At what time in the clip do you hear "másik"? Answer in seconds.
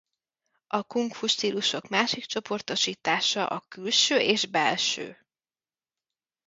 1.87-2.25